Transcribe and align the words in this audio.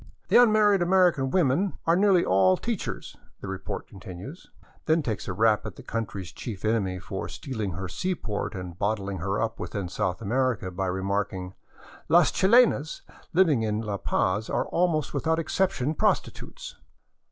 "The 0.29 0.41
unmarried 0.41 0.81
American 0.81 1.29
women 1.29 1.77
are 1.85 1.95
nearly 1.95 2.25
all 2.25 2.57
teach 2.57 2.87
ers," 2.87 3.15
the 3.39 3.47
report 3.47 3.85
continues, 3.87 4.49
then 4.87 5.03
takes 5.03 5.27
a 5.27 5.31
rap 5.33 5.63
at 5.63 5.75
the 5.75 5.83
country's 5.83 6.31
chief 6.31 6.65
enemy 6.65 6.97
for 6.97 7.29
stealing 7.29 7.73
her 7.73 7.87
seaport 7.87 8.55
and 8.55 8.79
bottling 8.79 9.19
her 9.19 9.39
up 9.39 9.59
within 9.59 9.87
South 9.89 10.19
America 10.19 10.71
by 10.71 10.87
remarking, 10.87 11.53
*' 11.81 12.09
Las 12.09 12.31
chilenas 12.31 13.03
living 13.31 13.61
in 13.61 13.79
La 13.79 13.97
Paz 13.97 14.49
are 14.49 14.65
almost 14.69 15.13
without 15.13 15.37
excep 15.37 15.69
tion 15.69 15.93
prostitutes." 15.93 16.77